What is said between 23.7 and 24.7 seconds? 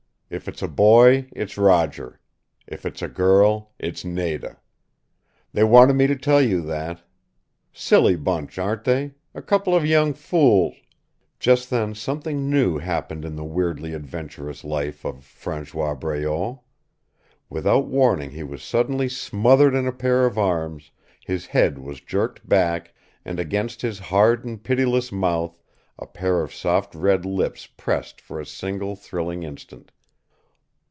his hard and